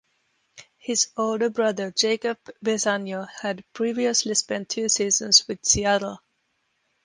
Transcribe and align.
His 0.79 1.09
older 1.15 1.51
brother 1.51 1.91
Jacob 1.95 2.39
Besagno 2.65 3.27
had 3.29 3.63
previously 3.71 4.33
spent 4.33 4.69
two 4.69 4.89
seasons 4.89 5.47
with 5.47 5.63
Seattle. 5.63 6.19